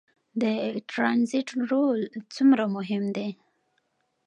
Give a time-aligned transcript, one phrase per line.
[0.41, 0.43] د
[0.91, 1.99] ټرانزیټ رول
[2.33, 3.29] څومره مهم دی؟